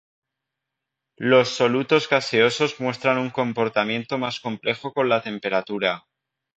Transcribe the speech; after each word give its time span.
Los 1.19 1.49
solutos 1.49 2.09
gaseosos 2.09 2.79
muestran 2.79 3.19
un 3.19 3.29
comportamiento 3.29 4.17
más 4.17 4.39
complejo 4.39 4.93
con 4.93 5.09
la 5.09 5.21
temperatura. 5.21 6.07